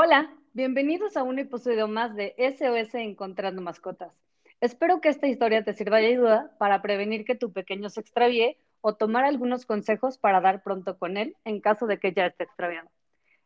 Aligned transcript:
Hola, 0.00 0.32
bienvenidos 0.52 1.16
a 1.16 1.24
un 1.24 1.40
episodio 1.40 1.88
más 1.88 2.14
de 2.14 2.32
SOS 2.38 2.94
Encontrando 2.94 3.60
Mascotas. 3.60 4.12
Espero 4.60 5.00
que 5.00 5.08
esta 5.08 5.26
historia 5.26 5.64
te 5.64 5.74
sirva 5.74 5.98
de 5.98 6.06
ayuda 6.06 6.54
para 6.56 6.80
prevenir 6.82 7.24
que 7.24 7.34
tu 7.34 7.52
pequeño 7.52 7.90
se 7.90 8.02
extravíe 8.02 8.56
o 8.80 8.94
tomar 8.94 9.24
algunos 9.24 9.66
consejos 9.66 10.16
para 10.16 10.40
dar 10.40 10.62
pronto 10.62 10.96
con 11.00 11.16
él 11.16 11.34
en 11.44 11.60
caso 11.60 11.88
de 11.88 11.98
que 11.98 12.12
ya 12.12 12.26
esté 12.26 12.44
extraviado. 12.44 12.88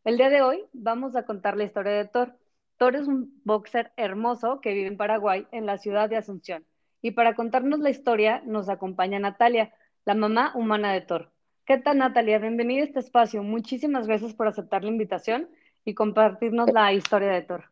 El 0.05 0.19
día 0.19 0.29
de 0.29 0.43
hoy 0.43 0.63
vamos 0.75 1.17
a 1.17 1.25
contar 1.25 1.57
la 1.57 1.65
historia 1.65 1.93
de 1.93 2.05
Thor. 2.05 2.37
Thor 2.77 2.97
es 2.97 3.09
un 3.09 3.41
boxer 3.45 3.91
hermoso 3.97 4.61
que 4.61 4.75
vive 4.75 4.89
en 4.89 4.99
Paraguay, 4.99 5.47
en 5.53 5.65
la 5.65 5.79
ciudad 5.79 6.11
de 6.11 6.19
Asunción. 6.19 6.67
Y 7.01 7.13
para 7.13 7.35
contarnos 7.35 7.81
la 7.81 7.89
historia 7.89 8.43
nos 8.45 8.69
acompaña 8.69 9.19
Natalia, 9.19 9.73
la 10.05 10.15
mamá 10.15 10.53
humana 10.55 10.93
de 10.93 11.01
Thor. 11.01 11.33
¿Qué 11.65 11.79
tal, 11.79 11.97
Natalia? 11.97 12.39
Bienvenida 12.39 12.83
a 12.83 12.85
este 12.85 13.01
espacio. 13.01 13.43
Muchísimas 13.43 14.07
gracias 14.07 14.35
por 14.35 14.49
aceptar 14.49 14.85
la 14.85 14.91
invitación 14.91 15.49
y 15.85 15.95
compartirnos 15.95 16.71
la 16.73 16.93
historia 16.93 17.31
de 17.33 17.43
Thor. 17.43 17.65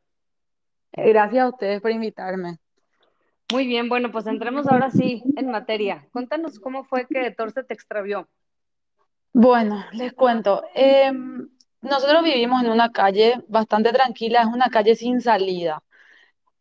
Gracias 0.92 1.44
a 1.44 1.48
ustedes 1.48 1.80
por 1.80 1.90
invitarme. 1.90 2.58
Muy 3.52 3.66
bien, 3.66 3.88
bueno, 3.88 4.12
pues 4.12 4.26
entremos 4.26 4.66
ahora 4.68 4.90
sí 4.90 5.22
en 5.36 5.50
materia. 5.50 6.06
Cuéntanos 6.12 6.60
cómo 6.60 6.84
fue 6.84 7.06
que 7.06 7.30
Thor 7.32 7.52
se 7.52 7.64
te 7.64 7.74
extravió. 7.74 8.28
Bueno, 9.32 9.84
les 9.92 10.12
cuento. 10.12 10.62
Eh, 10.74 11.12
nosotros 11.82 12.22
vivimos 12.22 12.62
en 12.62 12.70
una 12.70 12.90
calle 12.90 13.42
bastante 13.48 13.92
tranquila, 13.92 14.42
es 14.42 14.46
una 14.48 14.68
calle 14.70 14.94
sin 14.94 15.20
salida. 15.20 15.82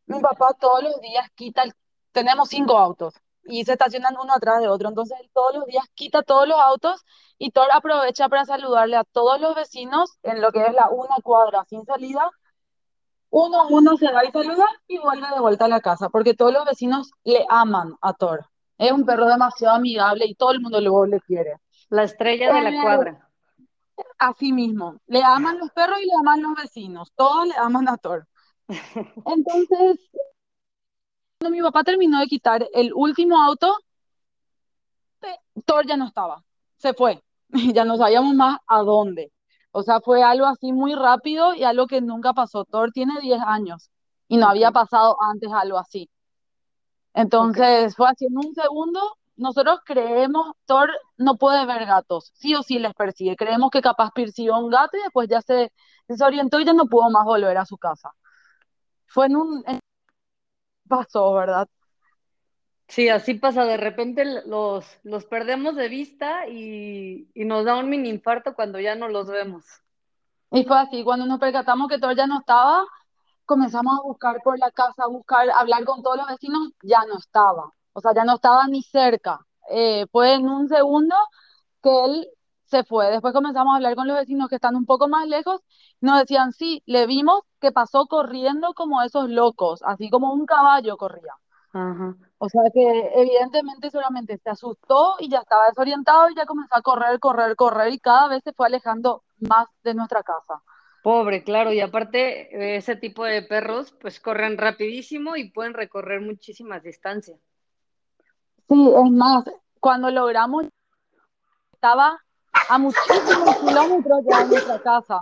Mi 0.07 0.19
papá 0.19 0.55
todos 0.59 0.83
los 0.83 1.01
días 1.01 1.29
quita, 1.35 1.63
el- 1.63 1.73
tenemos 2.11 2.49
cinco 2.49 2.77
autos 2.77 3.13
y 3.49 3.65
se 3.65 3.73
estacionan 3.73 4.15
uno 4.21 4.33
atrás 4.33 4.61
de 4.61 4.67
otro, 4.67 4.89
entonces 4.89 5.17
él 5.19 5.29
todos 5.33 5.55
los 5.55 5.65
días 5.65 5.85
quita 5.95 6.21
todos 6.21 6.47
los 6.47 6.59
autos 6.59 7.03
y 7.39 7.51
Thor 7.51 7.67
aprovecha 7.73 8.29
para 8.29 8.45
saludarle 8.45 8.95
a 8.95 9.03
todos 9.03 9.41
los 9.41 9.55
vecinos 9.55 10.17
en 10.23 10.39
lo 10.39 10.51
que 10.51 10.61
es 10.61 10.73
la 10.73 10.89
una 10.89 11.15
cuadra 11.23 11.65
sin 11.65 11.83
salida. 11.85 12.29
Uno 13.31 13.61
a 13.61 13.67
uno 13.67 13.97
se 13.97 14.11
va 14.11 14.25
y 14.25 14.31
saluda 14.31 14.65
y 14.87 14.97
vuelve 14.99 15.27
de 15.33 15.39
vuelta 15.39 15.65
a 15.65 15.67
la 15.67 15.81
casa, 15.81 16.09
porque 16.09 16.33
todos 16.33 16.53
los 16.53 16.65
vecinos 16.65 17.11
le 17.23 17.45
aman 17.49 17.95
a 18.01 18.13
Thor. 18.13 18.45
Es 18.77 18.91
un 18.91 19.05
perro 19.05 19.27
demasiado 19.27 19.75
amigable 19.75 20.25
y 20.25 20.35
todo 20.35 20.51
el 20.51 20.61
mundo 20.61 20.79
luego 20.79 21.05
le 21.05 21.19
quiere. 21.21 21.57
La 21.89 22.03
estrella 22.03 22.53
de 22.53 22.61
la 22.61 22.81
cuadra. 22.81 23.29
así 24.17 24.51
mismo, 24.51 24.97
le 25.07 25.23
aman 25.23 25.57
los 25.59 25.71
perros 25.71 25.99
y 26.01 26.05
le 26.05 26.13
aman 26.19 26.41
los 26.41 26.55
vecinos, 26.55 27.11
todos 27.15 27.47
le 27.47 27.55
aman 27.57 27.87
a 27.89 27.97
Thor. 27.97 28.27
Entonces, 29.25 29.99
cuando 31.39 31.55
mi 31.55 31.61
papá 31.61 31.83
terminó 31.85 32.19
de 32.19 32.27
quitar 32.27 32.67
el 32.73 32.91
último 32.93 33.41
auto, 33.41 33.77
Thor 35.65 35.85
ya 35.87 35.97
no 35.97 36.05
estaba, 36.07 36.43
se 36.77 36.93
fue, 36.93 37.21
ya 37.73 37.85
no 37.85 37.97
sabíamos 37.97 38.33
más 38.35 38.59
a 38.67 38.79
dónde. 38.81 39.31
O 39.71 39.83
sea, 39.83 40.01
fue 40.01 40.23
algo 40.23 40.45
así 40.47 40.71
muy 40.73 40.95
rápido 40.95 41.53
y 41.53 41.63
algo 41.63 41.85
que 41.87 42.01
nunca 42.01 42.33
pasó. 42.33 42.65
Thor 42.65 42.91
tiene 42.91 43.19
10 43.21 43.39
años 43.45 43.89
y 44.27 44.37
no 44.37 44.47
había 44.47 44.71
pasado 44.71 45.15
antes 45.21 45.51
algo 45.51 45.77
así. 45.77 46.09
Entonces, 47.13 47.95
fue 47.95 48.07
así 48.09 48.25
en 48.25 48.37
un 48.37 48.53
segundo. 48.55 48.99
Nosotros 49.35 49.79
creemos, 49.85 50.47
Thor 50.65 50.89
no 51.17 51.35
puede 51.37 51.65
ver 51.65 51.85
gatos, 51.85 52.31
sí 52.35 52.55
o 52.55 52.63
sí 52.63 52.77
les 52.79 52.93
persigue. 52.93 53.35
Creemos 53.37 53.69
que 53.71 53.81
capaz 53.81 54.11
persiguió 54.11 54.57
un 54.57 54.69
gato 54.69 54.97
y 54.97 55.01
después 55.03 55.29
ya 55.29 55.41
se 55.41 55.71
desorientó 56.07 56.59
y 56.59 56.65
ya 56.65 56.73
no 56.73 56.85
pudo 56.87 57.09
más 57.09 57.25
volver 57.25 57.57
a 57.57 57.65
su 57.65 57.77
casa. 57.77 58.11
Fue 59.07 59.25
en 59.27 59.35
un 59.35 59.63
en- 59.67 59.79
pasó, 60.89 61.33
¿verdad? 61.35 61.69
Sí, 62.87 63.07
así 63.09 63.35
pasa. 63.35 63.65
De 63.65 63.77
repente 63.77 64.25
los, 64.45 64.85
los 65.03 65.25
perdemos 65.25 65.75
de 65.75 65.87
vista 65.89 66.47
y, 66.47 67.29
y 67.33 67.45
nos 67.45 67.65
da 67.65 67.77
un 67.77 67.89
mini 67.89 68.09
infarto 68.09 68.53
cuando 68.55 68.79
ya 68.79 68.95
no 68.95 69.07
los 69.09 69.27
vemos. 69.27 69.65
Y 70.51 70.63
fue 70.65 70.77
así, 70.79 71.03
cuando 71.03 71.25
nos 71.25 71.39
percatamos 71.39 71.87
que 71.89 71.99
Thor 71.99 72.15
ya 72.15 72.25
no 72.27 72.39
estaba, 72.39 72.83
comenzamos 73.45 73.99
a 73.99 74.03
buscar 74.03 74.41
por 74.43 74.59
la 74.59 74.71
casa, 74.71 75.03
a 75.05 75.07
buscar, 75.07 75.49
a 75.49 75.59
hablar 75.59 75.85
con 75.85 76.03
todos 76.03 76.17
los 76.17 76.27
vecinos, 76.27 76.71
ya 76.83 77.05
no 77.07 77.17
estaba. 77.17 77.73
O 77.93 78.01
sea, 78.01 78.13
ya 78.15 78.23
no 78.25 78.35
estaba 78.35 78.67
ni 78.67 78.81
cerca. 78.83 79.39
Eh, 79.71 80.07
fue 80.11 80.33
en 80.35 80.47
un 80.49 80.67
segundo 80.69 81.15
que 81.83 82.05
él 82.05 82.29
se 82.69 82.83
fue. 82.83 83.09
Después 83.11 83.33
comenzamos 83.33 83.73
a 83.73 83.77
hablar 83.77 83.95
con 83.95 84.07
los 84.07 84.17
vecinos 84.17 84.49
que 84.49 84.55
están 84.55 84.75
un 84.75 84.85
poco 84.85 85.07
más 85.07 85.27
lejos. 85.27 85.61
Nos 86.01 86.19
decían, 86.19 86.53
sí, 86.53 86.83
le 86.85 87.07
vimos 87.07 87.41
que 87.59 87.71
pasó 87.71 88.05
corriendo 88.07 88.73
como 88.73 89.01
esos 89.01 89.29
locos, 89.29 89.81
así 89.83 90.09
como 90.09 90.33
un 90.33 90.45
caballo 90.45 90.97
corría. 90.97 91.33
Ajá. 91.73 92.15
O 92.37 92.49
sea 92.49 92.61
que 92.73 93.11
evidentemente 93.15 93.91
solamente 93.91 94.37
se 94.37 94.49
asustó 94.49 95.15
y 95.19 95.29
ya 95.29 95.39
estaba 95.39 95.67
desorientado 95.67 96.29
y 96.29 96.35
ya 96.35 96.45
comenzó 96.45 96.75
a 96.75 96.81
correr, 96.81 97.19
correr, 97.19 97.55
correr 97.55 97.93
y 97.93 97.99
cada 97.99 98.29
vez 98.29 98.41
se 98.43 98.53
fue 98.53 98.67
alejando 98.67 99.23
más 99.39 99.67
de 99.83 99.93
nuestra 99.93 100.23
casa. 100.23 100.61
Pobre, 101.03 101.43
claro. 101.43 101.71
Y 101.73 101.81
aparte, 101.81 102.75
ese 102.75 102.95
tipo 102.95 103.23
de 103.23 103.41
perros 103.41 103.91
pues 103.99 104.19
corren 104.19 104.57
rapidísimo 104.57 105.35
y 105.35 105.51
pueden 105.51 105.73
recorrer 105.73 106.21
muchísimas 106.21 106.81
distancias. 106.83 107.39
Sí, 108.67 108.89
es 108.89 109.11
más, 109.11 109.43
cuando 109.79 110.11
logramos 110.11 110.65
estaba 111.73 112.19
a 112.69 112.77
muchísimos 112.77 113.55
kilómetros 113.57 114.25
de 114.25 114.45
nuestra 114.47 114.79
casa. 114.79 115.19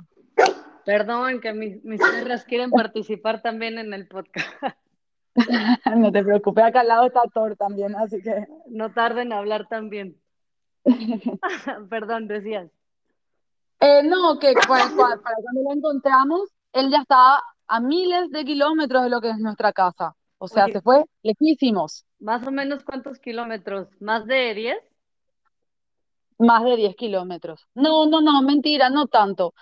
Perdón, 0.86 1.42
que 1.42 1.54
mis, 1.54 1.84
mis 1.84 2.00
perras 2.00 2.46
quieren 2.46 2.72
participar 2.72 3.42
también 3.42 3.78
en 3.78 3.94
el 3.94 4.08
podcast. 4.08 4.48
No 5.96 6.12
te 6.12 6.24
preocupes, 6.24 6.64
acá 6.64 6.80
al 6.80 6.88
lado 6.88 7.06
está 7.06 7.22
Thor 7.32 7.56
también, 7.56 7.96
así 7.96 8.20
que 8.24 8.48
No 8.70 8.92
tarden 8.92 9.28
en 9.28 9.34
hablar 9.34 9.68
también. 9.68 10.20
Perdón, 11.90 12.28
decías. 12.28 12.72
Eh, 13.80 14.02
no, 14.04 14.40
que 14.40 14.54
para, 14.68 14.86
para- 14.96 15.22
para 15.22 15.36
cuando 15.36 15.62
lo 15.64 15.74
encontramos, 15.76 16.50
él 16.74 16.90
ya 16.90 17.02
estaba 17.02 17.40
a 17.68 17.80
miles 17.80 18.32
de 18.32 18.46
kilómetros 18.46 19.04
de 19.04 19.10
lo 19.10 19.22
que 19.22 19.30
es 19.30 19.38
nuestra 19.38 19.72
casa. 19.74 20.16
O 20.40 20.48
sea, 20.48 20.66
se 20.68 20.82
fue 20.82 21.04
lejísimos, 21.24 22.06
más 22.20 22.46
o 22.48 22.52
menos 22.52 22.84
cuántos 22.84 23.20
kilómetros, 23.20 23.88
más 24.00 24.26
de 24.26 24.54
10. 24.56 24.78
Más 26.40 26.64
de 26.64 26.76
10 26.76 26.96
kilómetros. 26.96 27.68
No, 27.74 28.06
no, 28.08 28.22
no, 28.22 28.42
mentira, 28.42 28.90
no 28.90 29.08
tanto. 29.08 29.54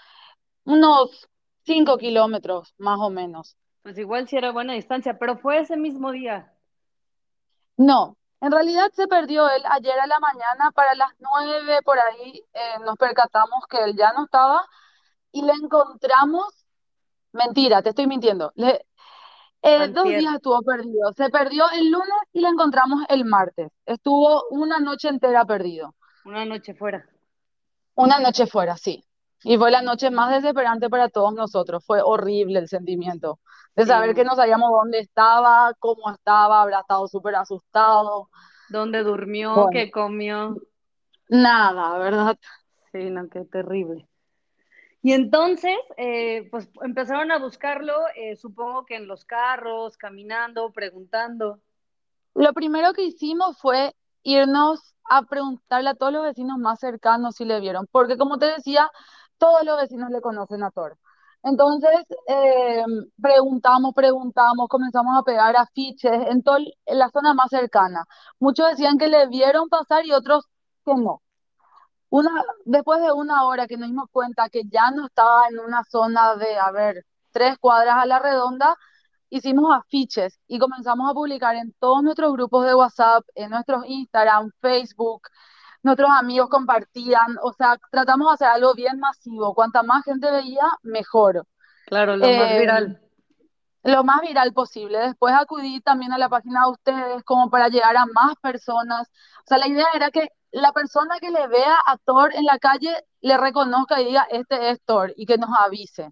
Unos 0.65 1.29
5 1.65 1.97
kilómetros, 1.97 2.73
más 2.77 2.99
o 3.01 3.09
menos. 3.09 3.57
Pues 3.83 3.97
igual 3.97 4.27
sí 4.27 4.35
era 4.37 4.51
buena 4.51 4.73
distancia, 4.73 5.17
pero 5.17 5.37
fue 5.37 5.59
ese 5.59 5.77
mismo 5.77 6.11
día. 6.11 6.53
No, 7.77 8.17
en 8.41 8.51
realidad 8.51 8.91
se 8.93 9.07
perdió 9.07 9.49
él 9.49 9.61
ayer 9.69 9.99
a 9.99 10.07
la 10.07 10.19
mañana, 10.19 10.71
para 10.71 10.95
las 10.95 11.09
9 11.19 11.81
por 11.83 11.97
ahí, 11.99 12.41
eh, 12.53 12.79
nos 12.85 12.95
percatamos 12.97 13.65
que 13.69 13.77
él 13.83 13.95
ya 13.97 14.13
no 14.13 14.25
estaba 14.25 14.65
y 15.31 15.43
le 15.43 15.53
encontramos, 15.53 16.65
mentira, 17.33 17.81
te 17.83 17.89
estoy 17.89 18.07
mintiendo. 18.07 18.51
Le, 18.55 18.85
Eh, 19.63 19.89
dos 19.89 20.15
días 20.15 20.35
estuvo 20.35 20.61
perdido. 20.63 21.13
Se 21.13 21.29
perdió 21.29 21.65
el 21.71 21.89
lunes 21.91 22.17
y 22.33 22.41
lo 22.41 22.49
encontramos 22.49 23.01
el 23.09 23.25
martes. 23.25 23.71
Estuvo 23.85 24.45
una 24.51 24.79
noche 24.79 25.09
entera 25.09 25.45
perdido. 25.45 25.95
Una 26.25 26.43
noche 26.45 26.73
fuera. 26.73 27.07
Una 27.95 28.19
noche 28.19 28.47
fuera, 28.47 28.77
sí. 28.77 29.03
Y 29.43 29.57
fue 29.57 29.69
la 29.71 29.81
noche 29.81 30.09
más 30.09 30.31
desesperante 30.31 30.89
para 30.89 31.09
todos 31.09 31.33
nosotros. 31.33 31.83
Fue 31.85 32.01
horrible 32.01 32.59
el 32.59 32.67
sentimiento 32.67 33.39
de 33.75 33.85
Sí, 33.85 33.85
saber 33.85 34.15
que 34.15 34.23
no. 34.23 34.25
no 34.25 34.35
sabíamos 34.35 34.71
dónde 34.71 34.99
estaba, 34.99 35.73
cómo 35.79 36.11
estaba, 36.11 36.61
habrá 36.61 36.79
estado 36.81 37.07
súper 37.07 37.35
asustado. 37.35 38.29
¿Dónde 38.67 39.01
durmió? 39.03 39.69
Bueno, 39.69 39.69
¿Qué 39.69 39.89
comió? 39.91 40.61
nada, 41.29 41.97
¿verdad? 41.99 42.37
Sí, 42.91 43.09
no, 43.11 43.29
qué 43.29 43.45
terrible. 43.45 44.07
Y 45.01 45.13
entonces, 45.13 45.77
eh, 45.97 46.47
pues 46.51 46.69
empezaron 46.81 47.31
a 47.31 47.37
buscarlo, 47.39 47.93
eh, 48.15 48.35
supongo 48.35 48.85
que 48.85 48.95
en 48.95 49.07
los 49.07 49.23
carros, 49.23 49.97
caminando, 49.97 50.71
preguntando. 50.73 51.61
Lo 52.35 52.53
primero 52.53 52.93
que 52.93 53.03
hicimos 53.03 53.57
fue 53.57 53.95
irnos 54.25 54.95
a 55.09 55.23
preguntarle 55.23 55.91
a 55.91 55.95
todos 55.95 56.11
los 56.13 56.23
vecinos 56.23 56.57
más 56.57 56.79
cercanos 56.79 57.35
si 57.35 57.45
le 57.45 57.59
vieron, 57.61 57.87
porque 57.91 58.17
como 58.17 58.37
te 58.39 58.47
decía, 58.47 58.89
todos 59.37 59.63
los 59.65 59.79
vecinos 59.79 60.09
le 60.11 60.21
conocen 60.21 60.63
a 60.63 60.71
Thor. 60.71 60.97
Entonces, 61.43 61.91
eh, 62.27 62.83
preguntamos, 63.21 63.93
preguntamos, 63.93 64.67
comenzamos 64.67 65.17
a 65.19 65.23
pegar 65.23 65.55
afiches 65.55 66.11
en 66.29 66.41
toda 66.43 66.59
la 66.87 67.09
zona 67.09 67.33
más 67.35 67.49
cercana. 67.51 68.03
Muchos 68.39 68.67
decían 68.69 68.97
que 68.97 69.07
le 69.07 69.27
vieron 69.27 69.69
pasar 69.69 70.05
y 70.05 70.11
otros 70.11 70.45
que 70.85 70.95
no. 70.95 71.21
Una, 72.09 72.31
después 72.65 73.01
de 73.01 73.11
una 73.11 73.45
hora 73.45 73.67
que 73.67 73.77
nos 73.77 73.89
dimos 73.89 74.09
cuenta 74.11 74.49
que 74.49 74.63
ya 74.71 74.91
no 74.91 75.07
estaba 75.07 75.47
en 75.49 75.59
una 75.59 75.83
zona 75.83 76.35
de, 76.35 76.57
a 76.57 76.71
ver, 76.71 77.05
tres 77.31 77.57
cuadras 77.59 77.97
a 77.97 78.05
la 78.05 78.19
redonda, 78.19 78.75
hicimos 79.37 79.73
afiches 79.75 80.39
y 80.47 80.59
comenzamos 80.59 81.09
a 81.09 81.13
publicar 81.13 81.55
en 81.55 81.73
todos 81.79 82.03
nuestros 82.03 82.33
grupos 82.33 82.65
de 82.65 82.75
WhatsApp, 82.75 83.23
en 83.35 83.51
nuestros 83.51 83.83
Instagram, 83.87 84.51
Facebook. 84.61 85.23
Nuestros 85.83 86.09
amigos 86.11 86.49
compartían, 86.49 87.37
o 87.43 87.53
sea, 87.53 87.77
tratamos 87.91 88.27
de 88.29 88.33
hacer 88.35 88.47
algo 88.49 88.73
bien 88.75 88.99
masivo. 88.99 89.53
Cuanta 89.53 89.83
más 89.83 90.03
gente 90.05 90.31
veía, 90.31 90.63
mejor. 90.83 91.45
Claro, 91.85 92.15
lo 92.17 92.31
más 92.33 92.51
Eh, 92.51 92.59
viral. 92.59 93.01
lo 93.83 94.03
más 94.03 94.21
viral 94.21 94.53
posible. 94.53 94.97
Después 94.99 95.33
acudí 95.33 95.79
también 95.81 96.11
a 96.13 96.17
la 96.17 96.29
página 96.29 96.65
de 96.65 96.71
ustedes 96.71 97.23
como 97.23 97.49
para 97.49 97.69
llegar 97.69 97.95
a 97.97 98.05
más 98.07 98.35
personas. 98.41 99.07
O 99.41 99.43
sea, 99.47 99.57
la 99.57 99.67
idea 99.67 99.85
era 99.93 100.11
que 100.11 100.29
la 100.51 100.71
persona 100.73 101.19
que 101.19 101.29
le 101.31 101.47
vea 101.47 101.75
a 101.85 101.97
Thor 101.99 102.33
en 102.35 102.45
la 102.45 102.57
calle 102.59 102.95
le 103.21 103.37
reconozca 103.37 104.01
y 104.01 104.05
diga, 104.05 104.23
este 104.31 104.69
es 104.71 104.81
Thor, 104.85 105.13
y 105.17 105.25
que 105.25 105.37
nos 105.37 105.49
avise. 105.59 106.11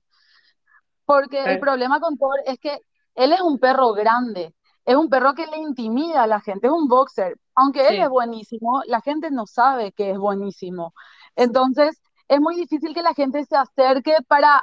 Porque 1.05 1.43
el 1.47 1.57
Eh, 1.57 1.59
problema 1.59 1.99
con 1.99 2.17
Thor 2.17 2.39
es 2.45 2.59
que 2.59 2.79
él 3.15 3.33
es 3.33 3.41
un 3.41 3.59
perro 3.59 3.93
grande, 3.93 4.53
es 4.85 4.95
un 4.95 5.09
perro 5.09 5.33
que 5.33 5.47
le 5.47 5.57
intimida 5.57 6.23
a 6.23 6.27
la 6.27 6.41
gente, 6.41 6.67
es 6.67 6.73
un 6.73 6.87
boxer. 6.87 7.37
Aunque 7.55 7.87
él 7.87 7.99
es 7.99 8.09
buenísimo, 8.09 8.81
la 8.87 9.01
gente 9.01 9.31
no 9.31 9.45
sabe 9.45 9.91
que 9.91 10.11
es 10.11 10.17
buenísimo. 10.17 10.93
Entonces, 11.35 12.01
es 12.27 12.39
muy 12.39 12.55
difícil 12.55 12.93
que 12.93 13.03
la 13.03 13.13
gente 13.13 13.45
se 13.45 13.55
acerque 13.55 14.17
para 14.27 14.61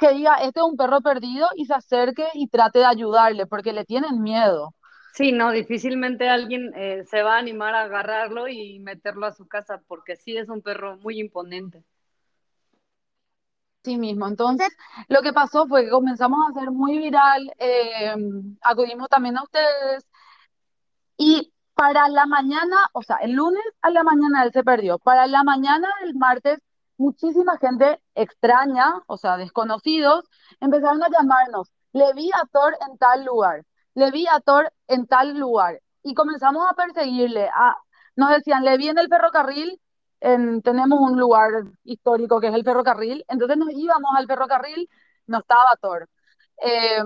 que 0.00 0.12
diga, 0.12 0.36
este 0.36 0.60
es 0.60 0.66
un 0.66 0.76
perro 0.76 1.00
perdido 1.00 1.48
y 1.54 1.66
se 1.66 1.74
acerque 1.74 2.26
y 2.34 2.48
trate 2.48 2.80
de 2.80 2.86
ayudarle, 2.86 3.46
porque 3.46 3.72
le 3.72 3.84
tienen 3.84 4.22
miedo. 4.22 4.74
Sí, 5.12 5.32
no, 5.32 5.50
difícilmente 5.50 6.28
alguien 6.28 6.72
eh, 6.74 7.04
se 7.04 7.22
va 7.22 7.36
a 7.36 7.38
animar 7.38 7.74
a 7.74 7.82
agarrarlo 7.82 8.48
y 8.48 8.80
meterlo 8.80 9.26
a 9.26 9.32
su 9.32 9.46
casa, 9.46 9.80
porque 9.86 10.16
sí 10.16 10.36
es 10.36 10.48
un 10.48 10.60
perro 10.60 10.98
muy 10.98 11.18
imponente. 11.20 11.84
Sí 13.86 13.96
mismo. 13.98 14.26
Entonces, 14.26 14.68
lo 15.06 15.22
que 15.22 15.32
pasó 15.32 15.68
fue 15.68 15.84
que 15.84 15.90
comenzamos 15.90 16.40
a 16.44 16.50
hacer 16.50 16.72
muy 16.72 16.98
viral, 16.98 17.52
eh, 17.58 18.16
acudimos 18.60 19.08
también 19.08 19.38
a 19.38 19.44
ustedes 19.44 20.04
y 21.16 21.52
para 21.74 22.08
la 22.08 22.26
mañana, 22.26 22.76
o 22.94 23.02
sea, 23.02 23.18
el 23.18 23.32
lunes 23.32 23.62
a 23.82 23.90
la 23.90 24.02
mañana 24.02 24.42
él 24.42 24.50
se 24.52 24.64
perdió. 24.64 24.98
Para 24.98 25.28
la 25.28 25.44
mañana 25.44 25.88
del 26.02 26.16
martes, 26.16 26.58
muchísima 26.96 27.58
gente 27.58 28.00
extraña, 28.16 28.92
o 29.06 29.16
sea, 29.18 29.36
desconocidos, 29.36 30.24
empezaron 30.58 31.02
a 31.04 31.08
llamarnos. 31.08 31.70
Le 31.92 32.12
vi 32.14 32.30
a 32.32 32.44
Thor 32.52 32.76
en 32.88 32.98
tal 32.98 33.24
lugar, 33.24 33.62
le 33.94 34.10
vi 34.10 34.26
a 34.26 34.40
Thor 34.40 34.72
en 34.88 35.06
tal 35.06 35.38
lugar. 35.38 35.80
Y 36.02 36.14
comenzamos 36.14 36.66
a 36.68 36.74
perseguirle. 36.74 37.48
A, 37.54 37.76
nos 38.16 38.30
decían, 38.30 38.64
le 38.64 38.78
vi 38.78 38.88
en 38.88 38.98
el 38.98 39.08
ferrocarril, 39.08 39.80
en, 40.20 40.62
tenemos 40.62 40.98
un 41.00 41.18
lugar 41.18 41.50
histórico 41.84 42.40
que 42.40 42.48
es 42.48 42.54
el 42.54 42.64
ferrocarril, 42.64 43.24
entonces 43.28 43.56
nos 43.56 43.70
íbamos 43.72 44.10
al 44.16 44.26
ferrocarril, 44.26 44.88
no 45.26 45.38
estaba 45.38 45.76
Thor. 45.80 46.08
Eh, 46.62 47.02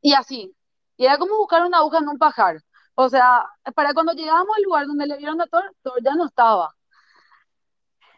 y 0.00 0.12
así. 0.14 0.54
Y 0.96 1.04
era 1.06 1.18
como 1.18 1.36
buscar 1.38 1.64
una 1.64 1.78
aguja 1.78 1.98
en 1.98 2.08
un 2.08 2.18
pajar. 2.18 2.62
O 2.94 3.08
sea, 3.08 3.46
para 3.74 3.94
cuando 3.94 4.12
llegábamos 4.12 4.56
al 4.56 4.62
lugar 4.62 4.86
donde 4.86 5.06
le 5.06 5.16
vieron 5.16 5.40
a 5.40 5.46
Thor, 5.46 5.74
Thor 5.82 6.02
ya 6.02 6.14
no 6.14 6.26
estaba. 6.26 6.74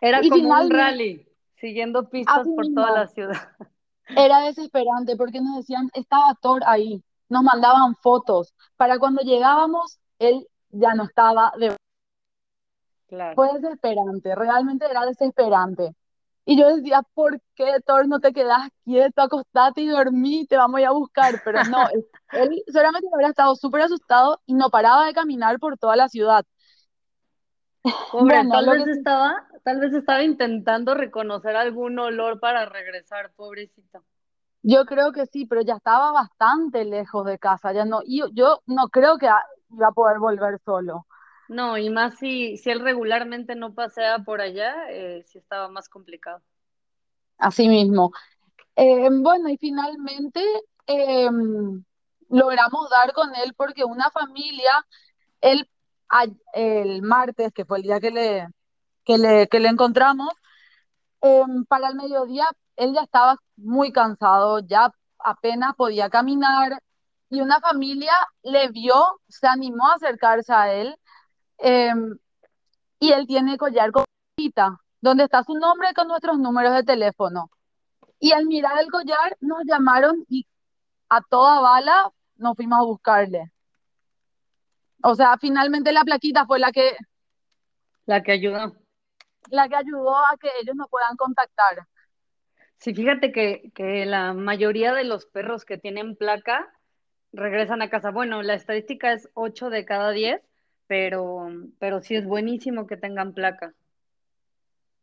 Era 0.01 0.23
Y 0.23 0.29
como 0.29 0.53
un 0.53 0.71
rally, 0.71 1.27
siguiendo 1.57 2.09
pistas 2.09 2.47
por 2.57 2.67
toda 2.75 2.91
la 2.91 3.07
ciudad. 3.07 3.37
era 4.09 4.41
desesperante 4.41 5.17
porque 5.17 5.41
nos 5.41 5.57
decían, 5.57 5.91
estaba 5.95 6.35
Thor 6.41 6.63
ahí. 6.67 7.03
Nos 7.29 7.43
mandaban 7.43 7.95
fotos. 7.97 8.55
Para 8.77 8.99
cuando 8.99 9.23
llegábamos, 9.23 9.99
él 10.19 10.47
ya 10.71 10.95
no 10.95 11.05
estaba. 11.05 11.53
De... 11.59 11.75
Claro. 13.09 13.35
Fue 13.35 13.53
desesperante, 13.61 14.35
realmente 14.35 14.87
era 14.91 15.05
desesperante. 15.07 15.95
Y 16.47 16.59
yo 16.59 16.77
decía, 16.77 17.03
¿por 17.15 17.41
qué, 17.55 17.77
Thor, 17.87 18.07
no 18.07 18.21
te 18.21 18.33
quedas 18.33 18.69
quieto, 18.85 19.23
acostate 19.23 19.81
y 19.81 19.89
dormí, 19.89 20.47
te 20.47 20.57
vamos 20.57 20.79
a 20.79 20.81
ir 20.83 20.87
a 20.87 20.93
buscar? 20.93 21.41
Pero 21.43 21.65
no, 21.65 21.89
él, 22.33 22.63
seguramente 22.67 23.09
habría 23.13 23.29
estado 23.29 23.55
súper 23.57 23.83
asustado 23.83 24.41
y 24.45 24.55
no 24.55 24.69
paraba 24.69 25.07
de 25.07 25.15
caminar 25.15 25.59
por 25.59 25.79
toda 25.79 25.97
la 25.97 26.09
ciudad. 26.09 26.45
Pobre, 28.13 28.37
Bueno, 28.37 28.51
tal 28.53 28.71
vez 28.71 28.85
que 28.85 28.91
estaba, 28.91 29.47
tal 29.65 29.81
vez 29.81 29.93
estaba 29.95 30.23
intentando 30.23 30.95
reconocer 30.95 31.57
algún 31.57 31.99
olor 31.99 32.41
para 32.41 32.67
regresar, 32.67 33.33
pobrecito. 33.35 34.05
Yo 34.63 34.85
creo 34.87 35.13
que 35.13 35.27
sí, 35.27 35.47
pero 35.47 35.63
ya 35.63 35.75
estaba 35.77 36.13
bastante 36.13 36.85
lejos 36.85 37.27
de 37.27 37.39
casa, 37.39 37.73
ya 37.73 37.85
no, 37.85 38.01
y 38.05 38.23
yo, 38.33 38.61
no 38.67 38.89
creo 38.89 39.19
que 39.19 39.27
iba 39.27 39.89
a 39.89 39.93
poder 39.93 40.19
volver 40.19 40.59
solo. 40.65 41.07
No, 41.49 41.79
y 41.79 41.89
más 41.91 42.19
si, 42.19 42.57
si 42.59 42.71
él 42.71 42.81
regularmente 42.81 43.55
no 43.55 43.75
pasea 43.75 44.19
por 44.21 44.41
allá, 44.43 44.75
eh, 44.91 45.23
sí 45.27 45.39
estaba 45.39 45.69
más 45.69 45.89
complicado. 45.89 46.43
Así 47.39 47.69
mismo. 47.69 48.13
Eh, 48.77 49.09
bueno, 49.13 49.49
y 49.51 49.59
finalmente 49.59 50.41
eh, 50.87 51.29
logramos 52.29 52.91
dar 52.91 53.13
con 53.13 53.35
él 53.37 53.55
porque 53.57 53.85
una 53.85 54.11
familia, 54.11 54.87
a- 56.09 56.27
el 56.55 57.03
martes, 57.03 57.53
que 57.53 57.65
fue 57.65 57.79
el 57.79 57.83
día 57.85 58.01
que 58.01 58.11
le, 58.11 58.49
que 59.05 59.19
le, 59.19 59.49
que 59.49 59.61
le 59.61 59.69
encontramos, 59.69 60.31
eh, 61.23 61.43
para 61.69 61.89
el 61.91 61.97
mediodía 61.97 62.47
él 62.77 62.95
ya 62.95 63.03
estaba 63.03 63.37
muy 63.57 63.93
cansado, 63.93 64.61
ya 64.61 64.93
apenas 65.19 65.75
podía 65.77 66.11
caminar, 66.11 66.83
y 67.31 67.41
una 67.43 67.61
familia 67.61 68.13
le 68.43 68.69
vio, 68.71 69.21
se 69.29 69.47
animó 69.49 69.89
a 69.91 69.95
acercarse 69.97 70.53
a 70.53 70.73
él 70.75 70.97
eh, 71.59 71.93
y 73.01 73.13
él 73.13 73.27
tiene 73.27 73.57
collar 73.59 73.91
con 73.93 74.05
cita, 74.39 74.81
donde 75.01 75.25
está 75.25 75.43
su 75.45 75.55
nombre 75.55 75.89
con 75.95 76.09
nuestros 76.09 76.39
números 76.39 76.75
de 76.75 76.83
teléfono. 76.85 77.51
Y 78.19 78.33
al 78.33 78.47
mirar 78.47 78.79
el 78.81 78.91
collar 78.91 79.37
nos 79.41 79.63
llamaron 79.67 80.25
y 80.29 80.47
a 81.09 81.21
toda 81.23 81.61
bala 81.61 82.11
nos 82.37 82.57
fuimos 82.57 82.79
a 82.81 82.85
buscarle. 82.85 83.53
O 85.03 85.15
sea, 85.15 85.37
finalmente 85.39 85.93
la 85.93 86.03
plaquita 86.05 86.47
fue 86.47 86.59
la 86.59 86.73
que, 86.73 86.97
La 88.07 88.23
que 88.23 88.33
ayudó. 88.33 88.75
la 89.51 89.69
que 89.69 89.77
ayudó 89.77 90.17
a 90.17 90.37
que 90.41 90.49
ellos 90.63 90.75
nos 90.77 90.89
puedan 90.89 91.17
contactar. 91.17 91.87
Sí, 92.79 92.95
fíjate 92.95 93.33
que, 93.33 93.71
que 93.75 94.07
la 94.07 94.33
mayoría 94.33 94.93
de 94.95 95.05
los 95.05 95.27
perros 95.27 95.65
que 95.65 95.79
tienen 95.79 96.17
placa 96.17 96.73
regresan 97.33 97.83
a 97.83 97.91
casa. 97.91 98.11
Bueno, 98.11 98.43
la 98.43 98.55
estadística 98.55 99.13
es 99.13 99.29
8 99.35 99.71
de 99.71 99.85
cada 99.85 100.11
10, 100.11 100.41
pero, 100.87 101.49
pero 101.79 102.01
sí 102.03 102.17
es 102.17 102.27
buenísimo 102.27 102.87
que 102.87 102.97
tengan 102.97 103.35
placa. 103.35 103.75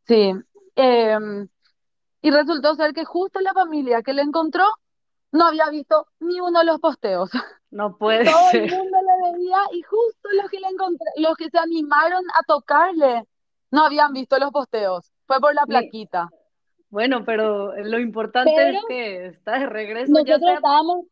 Sí. 0.06 0.32
Eh, 0.76 1.18
y 2.22 2.30
resultó 2.30 2.74
ser 2.74 2.92
que 2.94 3.04
justo 3.04 3.40
la 3.40 3.52
familia 3.52 4.02
que 4.02 4.12
le 4.14 4.22
encontró 4.22 4.64
no 5.32 5.46
había 5.46 5.70
visto 5.70 6.08
ni 6.20 6.40
uno 6.40 6.60
de 6.60 6.66
los 6.66 6.80
posteos. 6.80 7.30
No 7.70 7.96
puede 7.98 8.24
Todo 8.24 8.50
el 8.52 8.64
ser. 8.66 8.70
mundo 8.70 8.98
le 9.02 9.32
veía 9.32 9.58
y 9.72 9.82
justo 9.82 10.28
los 10.32 10.50
que 10.50 10.60
le 10.60 10.68
encontré, 10.68 11.06
los 11.16 11.36
que 11.36 11.50
se 11.50 11.58
animaron 11.58 12.24
a 12.38 12.42
tocarle 12.46 13.24
no 13.70 13.84
habían 13.86 14.12
visto 14.12 14.38
los 14.38 14.50
posteos. 14.50 15.12
Fue 15.26 15.40
por 15.40 15.54
la 15.54 15.66
plaquita. 15.66 16.32
bueno, 16.90 17.24
pero 17.24 17.74
lo 17.76 17.98
importante 17.98 18.52
Pero 18.54 18.78
es 18.78 18.84
que 18.84 19.26
está 19.26 19.58
de 19.58 19.66
regreso, 19.66 20.20
ya 20.20 20.38
nosotros 20.38 20.40
sea, 20.40 20.54
estábamos, 20.54 21.06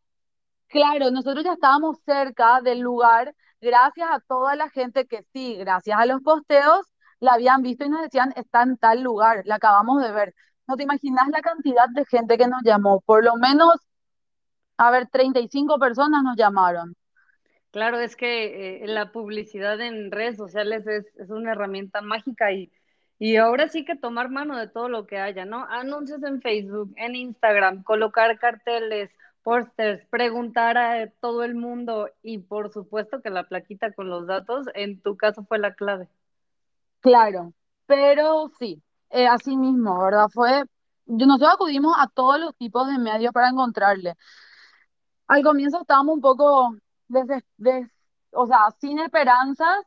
claro, 0.68 1.10
nosotros 1.10 1.44
ya 1.44 1.54
estábamos 1.54 1.98
cerca 2.04 2.60
del 2.62 2.80
lugar 2.80 3.34
gracias 3.60 4.08
a 4.10 4.20
toda 4.20 4.56
la 4.56 4.70
gente 4.70 5.06
que 5.06 5.24
sí, 5.32 5.56
gracias 5.56 5.98
a 5.98 6.06
los 6.06 6.22
posteos, 6.22 6.86
la 7.20 7.34
habían 7.34 7.62
visto 7.62 7.84
y 7.84 7.88
nos 7.90 8.02
decían, 8.02 8.32
está 8.36 8.62
en 8.62 8.76
tal 8.78 9.02
lugar, 9.02 9.42
la 9.46 9.56
acabamos 9.56 10.02
de 10.02 10.12
ver. 10.12 10.34
No 10.66 10.76
te 10.76 10.84
imaginas 10.84 11.28
la 11.28 11.42
cantidad 11.42 11.88
de 11.90 12.04
gente 12.06 12.38
que 12.38 12.48
nos 12.48 12.62
llamó, 12.64 13.00
por 13.02 13.24
lo 13.24 13.36
menos, 13.36 13.74
a 14.78 14.90
ver, 14.90 15.08
35 15.08 15.78
personas 15.78 16.22
nos 16.24 16.36
llamaron. 16.36 16.96
claro, 17.70 18.00
es 18.00 18.16
que 18.16 18.84
eh, 18.84 18.86
la 18.86 19.12
publicidad 19.12 19.80
en 19.80 20.10
redes 20.10 20.36
sociales 20.36 20.86
es, 20.86 21.06
es 21.16 21.30
una 21.30 21.52
herramienta 21.52 22.00
mágica 22.02 22.52
y, 22.52 22.72
y 23.18 23.36
ahora 23.36 23.68
sí 23.68 23.84
que 23.84 23.96
tomar 23.96 24.30
mano 24.30 24.56
de 24.56 24.68
todo 24.68 24.88
lo 24.88 25.06
que 25.06 25.18
haya, 25.18 25.44
¿no? 25.44 25.64
Anuncios 25.66 26.22
en 26.24 26.40
Facebook, 26.42 26.92
en 26.96 27.16
Instagram, 27.16 27.82
colocar 27.84 28.38
carteles, 28.38 29.10
pósters, 29.42 30.06
preguntar 30.10 30.78
a 30.78 31.10
todo 31.20 31.44
el 31.44 31.54
mundo 31.54 32.10
y 32.22 32.38
por 32.38 32.72
supuesto 32.72 33.22
que 33.22 33.30
la 33.30 33.44
plaquita 33.48 33.92
con 33.92 34.08
los 34.10 34.26
datos 34.26 34.66
en 34.74 35.00
tu 35.02 35.16
caso 35.16 35.44
fue 35.46 35.58
la 35.58 35.74
clave. 35.74 36.08
Claro, 37.00 37.54
pero 37.86 38.50
sí, 38.58 38.82
eh, 39.10 39.26
así 39.26 39.56
mismo, 39.56 39.98
¿verdad? 40.02 40.28
Fue, 40.32 40.64
nosotros 41.06 41.50
acudimos 41.54 41.94
a 41.98 42.08
todos 42.08 42.38
los 42.40 42.54
tipos 42.56 42.86
de 42.88 42.98
medios 42.98 43.32
para 43.32 43.48
encontrarle. 43.48 44.14
Al 45.28 45.42
comienzo 45.42 45.80
estábamos 45.80 46.16
un 46.16 46.20
poco, 46.20 46.74
deses- 47.08 47.44
des- 47.56 47.90
o 48.32 48.46
sea, 48.46 48.70
sin 48.80 48.98
esperanzas 48.98 49.84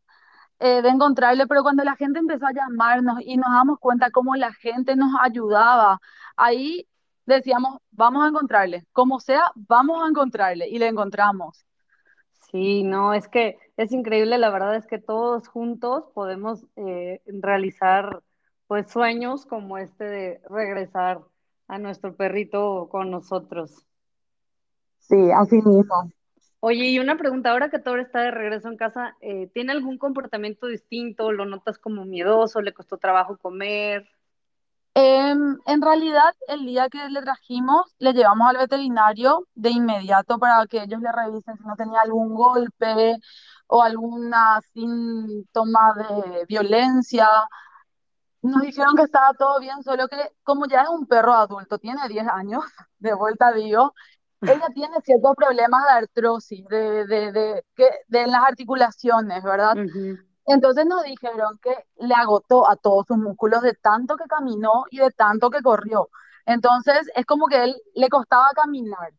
eh, 0.60 0.82
de 0.82 0.90
encontrarle, 0.90 1.48
pero 1.48 1.64
cuando 1.64 1.84
la 1.84 1.96
gente 1.98 2.20
empezó 2.20 2.46
a 2.48 2.54
llamarnos 2.54 3.18
y 3.22 3.38
nos 3.38 3.52
damos 3.52 3.80
cuenta 3.80 4.12
cómo 4.12 4.36
la 4.36 4.54
gente 4.54 4.96
nos 4.96 5.12
ayudaba, 5.22 6.00
ahí 6.38 6.88
decíamos, 7.26 7.80
vamos 7.92 8.24
a 8.24 8.30
encontrarle, 8.30 8.86
como 8.92 9.20
sea, 9.20 9.44
vamos 9.56 10.04
a 10.04 10.10
encontrarle, 10.10 10.68
y 10.68 10.80
le 10.80 10.88
encontramos. 10.88 11.66
Sí, 12.52 12.84
no, 12.84 13.14
es 13.14 13.28
que 13.28 13.58
es 13.78 13.92
increíble, 13.92 14.38
la 14.38 14.52
verdad 14.52 14.76
es 14.76 14.86
que 14.86 15.00
todos 15.00 15.48
juntos 15.48 16.06
podemos 16.14 16.66
eh, 16.76 17.22
realizar 17.26 18.22
pues 18.68 18.92
sueños 18.92 19.46
como 19.46 19.78
este 19.78 20.04
de 20.04 20.42
regresar 20.50 21.22
a 21.68 21.80
nuestro 21.80 22.16
perrito 22.16 22.90
con 22.90 23.10
nosotros. 23.10 23.86
Sí, 25.00 25.32
así 25.36 25.56
mismo. 25.56 26.12
Oye, 26.60 26.86
y 26.86 27.00
una 27.00 27.18
pregunta, 27.18 27.52
ahora 27.52 27.70
que 27.70 27.80
Thor 27.80 28.00
está 28.00 28.22
de 28.22 28.32
regreso 28.32 28.70
en 28.70 28.78
casa, 28.78 29.18
eh, 29.20 29.48
¿tiene 29.54 29.74
algún 29.74 29.98
comportamiento 29.98 30.68
distinto? 30.68 31.32
¿Lo 31.32 31.46
notas 31.46 31.78
como 31.78 32.06
miedoso? 32.06 32.62
¿Le 32.62 32.74
costó 32.74 32.98
trabajo 32.98 33.38
comer? 33.38 34.08
Em, 34.96 35.58
en 35.66 35.82
realidad, 35.82 36.36
el 36.48 36.66
día 36.66 36.88
que 36.90 37.10
le 37.10 37.22
trajimos, 37.22 37.96
le 37.98 38.14
llevamos 38.14 38.48
al 38.50 38.58
veterinario 38.58 39.48
de 39.56 39.72
inmediato 39.72 40.38
para 40.38 40.68
que 40.68 40.84
ellos 40.84 41.02
le 41.02 41.12
revisen 41.12 41.58
si 41.58 41.64
no 41.64 41.76
tenía 41.76 42.02
algún 42.02 42.36
golpe 42.36 43.18
o 43.68 43.82
alguna 43.82 44.62
síntoma 44.74 45.94
de 45.96 46.46
violencia. 46.48 47.28
nos 48.42 48.62
dijeron 48.62 48.96
que 48.96 49.04
estaba 49.04 49.34
todo 49.34 49.60
bien, 49.60 49.82
solo 49.84 50.08
que 50.08 50.18
como 50.44 50.66
ya 50.68 50.82
es 50.84 50.90
un 50.90 51.08
perro 51.08 51.34
adulto, 51.34 51.80
tiene 51.80 52.08
10 52.10 52.28
años, 52.28 52.64
de 53.00 53.14
vuelta 53.14 53.52
digo, 53.54 53.94
ella 54.42 54.68
tiene 54.74 54.98
ciertos 55.04 55.36
problemas 55.36 55.82
de 55.86 55.92
artrosis, 55.92 56.66
de, 56.68 57.06
de, 57.08 57.32
de, 57.32 57.64
de 58.08 58.28
las 58.28 58.44
articulaciones, 58.44 59.42
¿verdad? 59.44 59.78
Ujú. 59.78 60.18
Entonces 60.46 60.86
nos 60.86 61.04
dijeron 61.04 61.58
que 61.62 61.74
le 61.98 62.14
agotó 62.16 62.70
a 62.70 62.76
todos 62.76 63.08
sus 63.08 63.18
músculos 63.18 63.62
de 63.62 63.74
tanto 63.76 64.18
que 64.18 64.26
caminó 64.26 64.86
y 64.92 65.00
de 65.00 65.12
tanto 65.12 65.50
que 65.50 65.62
corrió. 65.62 66.10
Entonces 66.46 67.10
es 67.16 67.26
como 67.26 67.48
que 67.48 67.64
él 67.64 67.76
le 67.96 68.10
costaba 68.10 68.48
caminar. 68.56 69.14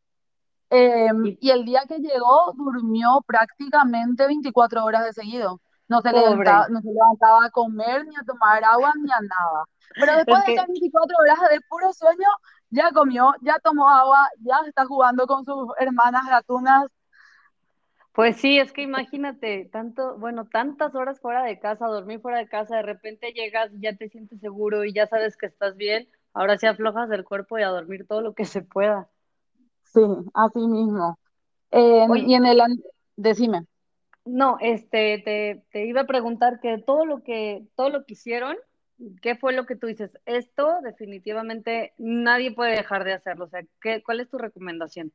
Eh, 0.71 1.09
Y 1.23 1.39
y 1.41 1.51
el 1.51 1.65
día 1.65 1.83
que 1.89 1.99
llegó 1.99 2.53
durmió 2.55 3.23
prácticamente 3.27 4.27
24 4.27 4.85
horas 4.85 5.05
de 5.05 5.13
seguido. 5.13 5.61
No 5.89 6.01
se 6.01 6.13
levantaba, 6.13 6.69
no 6.71 6.81
se 6.81 6.89
levantaba 6.89 7.47
a 7.47 7.51
comer, 7.51 8.07
ni 8.07 8.17
a 8.17 8.23
tomar 8.27 8.65
agua, 8.65 8.93
ni 8.97 9.11
a 9.13 9.21
nada. 9.21 9.65
Pero 9.99 10.17
después 10.17 10.43
Es 10.43 10.47
de 10.47 10.49
esas 10.51 10.67
que 10.67 10.73
24 10.73 11.17
horas 11.19 11.39
de 11.51 11.61
puro 11.69 11.93
sueño, 11.93 12.27
ya 12.71 12.91
comió, 12.93 13.33
ya 13.43 13.59
tomó 13.63 13.89
agua, 13.91 14.29
ya 14.41 14.57
está 14.67 14.87
jugando 14.87 15.27
con 15.27 15.45
sus 15.45 15.69
hermanas 15.79 16.27
gatunas. 16.29 16.87
Pues 18.15 18.37
sí, 18.37 18.59
es 18.61 18.73
que 18.73 18.83
imagínate, 18.83 19.69
tanto, 19.73 20.17
bueno, 20.19 20.47
tantas 20.47 20.95
horas 20.95 21.21
fuera 21.21 21.43
de 21.43 21.59
casa, 21.59 21.87
dormir 21.89 22.21
fuera 22.21 22.39
de 22.39 22.49
casa, 22.49 22.77
de 22.77 22.83
repente 22.83 23.33
llegas 23.33 23.73
y 23.75 23.81
ya 23.81 23.97
te 23.97 24.09
sientes 24.09 24.41
seguro 24.41 24.85
y 24.85 24.93
ya 24.95 25.09
sabes 25.09 25.37
que 25.37 25.47
estás 25.47 25.77
bien, 25.77 26.09
ahora 26.33 26.57
sí 26.57 26.67
aflojas 26.67 27.11
el 27.11 27.25
cuerpo 27.25 27.59
y 27.59 27.63
a 27.63 27.69
dormir 27.69 28.07
todo 28.07 28.23
lo 28.23 28.35
que 28.35 28.45
se 28.45 28.63
pueda. 28.63 29.11
Sí, 29.83 30.01
así 30.35 30.61
mismo. 30.61 31.19
Y 31.73 32.35
en 32.35 32.47
el... 32.47 32.61
Decime. 33.17 33.67
no, 34.25 34.59
este, 34.61 35.19
te, 35.25 35.65
te 35.73 35.87
iba 35.87 36.03
a 36.03 36.07
preguntar 36.07 36.61
que 36.61 36.79
todo 36.79 37.05
lo 37.07 37.23
que, 37.23 37.67
todo 37.77 37.91
lo 37.91 38.05
que 38.05 38.15
hicieron, 38.15 38.57
¿qué 39.23 39.37
fue 39.37 39.53
lo 39.53 39.67
que 39.67 39.77
tú 39.77 39.87
dices? 39.87 40.19
Esto 40.27 40.81
definitivamente 40.83 41.95
nadie 41.99 42.55
puede 42.55 42.77
dejar 42.77 43.05
de 43.05 43.13
hacerlo, 43.15 43.47
o 43.47 43.49
sea, 43.49 43.63
¿qué, 43.81 44.03
cuál 44.03 44.21
es 44.21 44.29
tu 44.31 44.39
recomendación? 44.39 45.13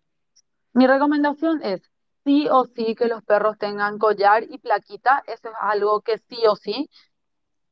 Mi 0.73 0.87
recomendación 0.87 1.61
es 1.63 1.81
sí 2.29 2.47
o 2.51 2.65
sí 2.75 2.93
que 2.95 3.07
los 3.07 3.23
perros 3.23 3.57
tengan 3.57 3.97
collar 3.97 4.43
y 4.43 4.59
plaquita, 4.59 5.23
eso 5.25 5.49
es 5.49 5.55
algo 5.59 6.01
que 6.01 6.19
sí 6.29 6.37
o 6.47 6.55
sí. 6.55 6.87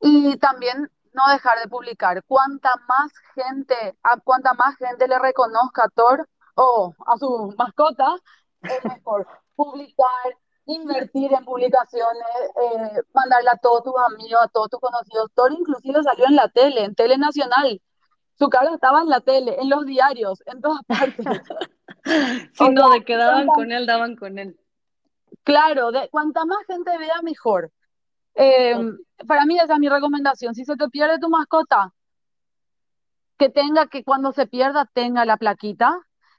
Y 0.00 0.36
también 0.38 0.90
no 1.12 1.22
dejar 1.30 1.60
de 1.60 1.68
publicar. 1.68 2.24
Cuanta 2.24 2.70
más 2.88 3.12
gente, 3.36 3.96
a 4.02 4.18
cuanta 4.18 4.54
más 4.54 4.76
gente 4.76 5.06
le 5.06 5.18
reconozca 5.20 5.84
a 5.84 5.88
Thor 5.90 6.28
o 6.56 6.92
a 7.06 7.16
su 7.18 7.54
mascota, 7.56 8.16
es 8.62 8.84
mejor. 8.84 9.28
Publicar, 9.54 10.26
invertir 10.66 11.32
en 11.32 11.44
publicaciones, 11.44 12.36
eh, 12.62 13.02
mandarle 13.14 13.50
a 13.50 13.58
todos 13.58 13.84
tus 13.84 13.94
amigos, 14.12 14.40
a 14.42 14.48
todos 14.48 14.70
tus 14.70 14.80
conocidos. 14.80 15.30
Thor 15.34 15.52
inclusive 15.52 16.02
salió 16.02 16.26
en 16.26 16.34
la 16.36 16.48
tele, 16.48 16.84
en 16.84 16.96
tele 16.96 17.16
nacional. 17.16 17.80
Su 18.38 18.48
cara 18.48 18.74
estaba 18.74 19.02
en 19.02 19.08
la 19.08 19.20
tele, 19.20 19.56
en 19.60 19.68
los 19.70 19.84
diarios, 19.86 20.42
en 20.46 20.60
todas 20.60 20.82
partes. 20.88 21.26
Si 22.52 22.64
O 22.64 22.70
no, 22.70 22.90
de 22.90 23.04
que 23.04 23.16
daban 23.16 23.46
cuanta, 23.46 23.54
con 23.54 23.72
él, 23.72 23.86
daban 23.86 24.16
con 24.16 24.38
él. 24.38 24.58
claro, 25.44 25.90
de, 25.90 26.08
cuanta 26.10 26.44
más 26.44 26.64
gente 26.66 26.96
vea, 26.98 27.22
mejor. 27.22 27.72
Eh, 28.34 28.76
para 29.26 29.46
mí 29.46 29.58
esa 29.58 29.74
es 29.74 29.78
mi 29.80 29.88
recomendación. 29.88 30.54
Si 30.54 30.64
se 30.64 30.76
te 30.76 30.88
pierde 30.88 31.18
tu 31.18 31.28
mascota, 31.28 31.92
que 33.38 33.48
tenga, 33.48 33.86
que 33.86 34.04
cuando 34.04 34.32
se 34.32 34.46
pierda 34.46 34.84
tenga 34.92 35.24
la 35.24 35.36
plaquita 35.36 35.98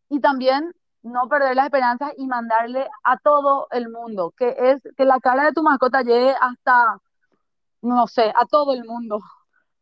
y 0.10 0.20
también 0.20 0.74
no 1.02 1.28
perder 1.30 1.56
las 1.56 1.66
esperanzas 1.66 2.12
y 2.18 2.28
mandarle 2.28 2.88
a 3.04 3.18
todo 3.18 3.68
el 3.72 3.90
mundo, 3.90 4.34
que 4.38 4.56
es 4.58 4.82
que 4.98 5.06
la 5.06 5.20
cara 5.20 5.46
de 5.46 5.54
tu 5.54 5.64
mascota 5.64 6.02
llegue 6.02 6.36
hasta, 6.40 7.00
no 7.82 8.08
sé, 8.08 8.34
a 8.36 8.46
todo 8.46 8.74
el 8.74 8.84
mundo. 8.84 9.20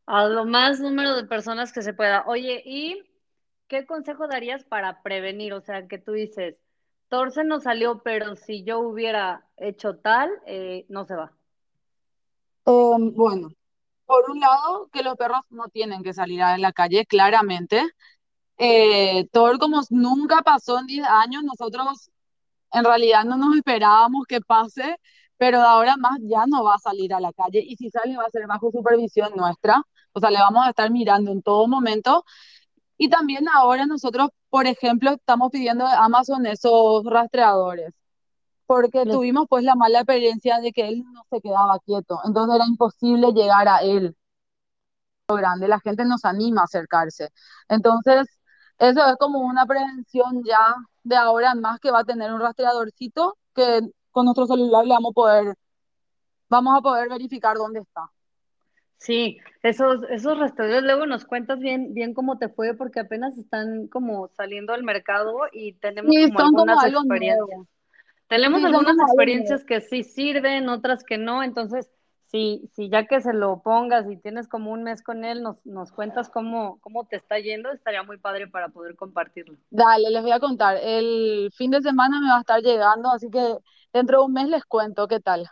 A 0.06 0.26
lo 0.26 0.46
más 0.46 0.80
número 0.80 1.16
de 1.16 1.26
personas 1.26 1.74
que 1.74 1.82
se 1.82 1.94
pueda. 1.94 2.24
Oye, 2.28 2.62
¿y 2.66 3.04
qué 3.68 3.86
consejo 3.86 4.28
darías 4.28 4.64
para 4.66 5.02
prevenir? 5.04 5.54
O 5.54 5.62
sea, 5.62 5.88
que 5.88 5.98
tú 5.98 6.14
dices, 6.14 6.58
Torce 7.10 7.44
no 7.44 7.60
salió, 7.62 8.02
pero 8.04 8.36
si 8.36 8.64
yo 8.64 8.80
hubiera 8.80 9.48
hecho 9.58 9.98
tal, 9.98 10.30
eh, 10.46 10.86
no 10.90 11.06
se 11.06 11.16
va. 11.16 11.34
Eh, 12.66 12.96
bueno, 13.16 13.50
por 14.06 14.32
un 14.32 14.40
lado, 14.42 14.90
que 14.92 15.04
los 15.04 15.16
perros 15.18 15.42
no 15.50 15.70
tienen 15.70 16.04
que 16.04 16.14
salir 16.14 16.42
a 16.44 16.58
la 16.58 16.74
calle, 16.74 17.06
claramente. 17.06 17.84
Eh, 18.58 19.30
como 19.60 19.82
nunca 19.92 20.42
pasó 20.44 20.80
en 20.80 20.88
10 20.88 21.08
años, 21.08 21.44
nosotros 21.44 22.10
En 22.72 22.86
realidad 22.86 23.26
no 23.26 23.38
nos 23.38 23.56
esperábamos 23.58 24.26
que 24.28 24.42
pase, 24.42 24.98
pero 25.38 25.62
ahora 25.62 25.98
más 25.98 26.20
ya 26.24 26.46
no 26.48 26.64
va 26.64 26.76
a 26.76 26.80
salir 26.80 27.14
a 27.14 27.20
la 27.22 27.34
calle 27.34 27.62
y 27.66 27.76
si 27.78 27.90
sale 27.92 28.18
va 28.18 28.26
a 28.26 28.30
ser 28.32 28.48
bajo 28.48 28.72
supervisión 28.72 29.32
nuestra, 29.36 29.82
o 30.14 30.20
sea, 30.20 30.32
le 30.32 30.40
vamos 30.40 30.66
a 30.66 30.70
estar 30.72 30.92
mirando 30.92 31.32
en 31.32 31.42
todo 31.44 31.68
momento. 31.68 32.26
Y 32.98 33.10
también 33.10 33.48
ahora 33.54 33.86
nosotros, 33.86 34.30
por 34.50 34.68
ejemplo, 34.68 35.12
estamos 35.12 35.52
pidiendo 35.52 35.86
de 35.86 35.94
Amazon 35.94 36.46
esos 36.46 37.04
rastreadores, 37.06 37.94
porque 38.66 39.06
tuvimos 39.06 39.48
pues 39.50 39.64
la 39.64 39.76
mala 39.76 40.00
experiencia 40.00 40.60
de 40.60 40.72
que 40.72 40.88
él 40.90 41.04
no 41.14 41.24
se 41.30 41.42
quedaba 41.42 41.80
quieto, 41.86 42.20
entonces 42.26 42.56
era 42.56 42.66
imposible 42.68 43.32
llegar 43.34 43.68
a 43.68 43.80
él 43.80 44.16
grande, 45.36 45.68
la 45.68 45.80
gente 45.80 46.06
nos 46.06 46.24
anima 46.26 46.62
a 46.62 46.66
acercarse. 46.66 47.30
Entonces, 47.68 48.28
eso 48.80 49.06
es 49.08 49.16
como 49.20 49.40
una 49.40 49.66
prevención 49.66 50.44
ya 50.46 50.76
de 51.04 51.16
ahora 51.16 51.52
en 51.52 51.62
más 51.62 51.80
que 51.80 51.92
va 51.92 52.00
a 52.00 52.04
tener 52.06 52.34
un 52.34 52.40
rastreadorcito 52.42 53.38
que 53.54 53.82
con 54.12 54.26
nuestro 54.26 54.48
celular 54.48 54.86
le 54.86 54.94
vamos 54.94 55.12
a 55.12 55.14
poder, 55.14 55.56
vamos 56.50 56.78
a 56.78 56.82
poder 56.82 57.10
verificar 57.10 57.58
dónde 57.58 57.80
está. 57.82 58.10
Sí, 58.98 59.38
esos, 59.64 60.04
esos 60.10 60.38
restaurantes, 60.40 60.84
luego 60.84 61.06
nos 61.06 61.26
cuentas 61.26 61.60
bien, 61.60 61.94
bien 61.94 62.14
cómo 62.14 62.38
te 62.38 62.50
fue, 62.50 62.76
porque 62.76 63.00
apenas 63.00 63.38
están 63.38 63.88
como 63.88 64.28
saliendo 64.30 64.74
al 64.74 64.84
mercado 64.84 65.42
y 65.52 65.74
tenemos 65.74 66.18
Sí, 66.18 66.20
como 66.20 66.40
algunas 66.40 66.84
experiencias. 66.84 67.48
nuevo. 67.48 67.68
Tenemos 68.30 68.64
Sí, 68.64 68.66
algunas 68.66 69.00
experiencias 69.00 69.66
que 69.66 69.82
sí 69.82 70.04
sirven, 70.04 70.70
otras 70.70 71.04
que 71.04 71.18
no, 71.18 71.44
entonces, 71.44 71.90
sí, 72.28 72.70
sí, 72.76 72.90
ya 72.90 73.06
que 73.08 73.22
se 73.22 73.34
lo 73.34 73.62
pongas 73.64 74.10
y 74.12 74.18
tienes 74.18 74.48
como 74.50 74.72
un 74.72 74.84
mes 74.84 75.04
con 75.04 75.26
él, 75.26 75.44
nos, 75.44 75.66
nos 75.66 75.92
cuentas 75.94 76.30
cómo, 76.30 76.80
cómo 76.82 77.08
te 77.08 77.18
está 77.18 77.40
yendo, 77.40 77.72
estaría 77.72 78.04
muy 78.04 78.18
padre 78.20 78.48
para 78.48 78.70
poder 78.70 78.96
compartirlo. 78.96 79.58
Dale, 79.70 80.10
les 80.10 80.22
voy 80.22 80.32
a 80.32 80.40
contar. 80.40 80.78
El 80.82 81.52
fin 81.56 81.72
de 81.72 81.82
semana 81.82 82.20
me 82.22 82.30
va 82.30 82.38
a 82.38 82.40
estar 82.42 82.62
llegando, 82.62 83.10
así 83.12 83.30
que 83.30 83.58
dentro 83.94 84.20
de 84.20 84.26
un 84.26 84.34
mes 84.34 84.48
les 84.48 84.66
cuento 84.66 85.08
qué 85.08 85.20
tal. 85.20 85.50